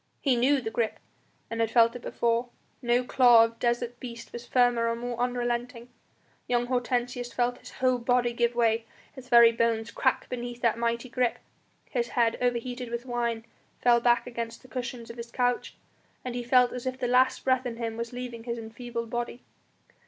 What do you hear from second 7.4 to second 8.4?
his whole body